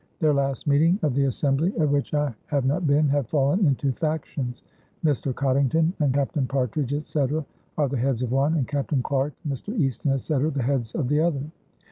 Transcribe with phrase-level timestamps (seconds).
[0.19, 3.91] Their last meeting [of the assembly] at which I have not been, have fallen into
[3.91, 4.63] factions.
[5.05, 5.31] Mr.
[5.31, 7.45] Coddington and Captain Partridge, etc.,
[7.77, 9.77] are the heads of one, and Captain Clarke, Mr.
[9.79, 11.43] Easton, etc., the heads of the other."